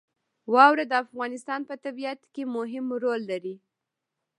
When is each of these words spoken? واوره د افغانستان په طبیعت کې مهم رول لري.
واوره 0.53 0.85
د 0.87 0.93
افغانستان 1.03 1.61
په 1.69 1.75
طبیعت 1.85 2.19
کې 2.33 2.43
مهم 2.55 2.85
رول 3.03 3.21
لري. 3.31 3.55